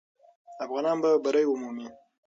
[0.65, 1.87] افغانان به بری ومومي.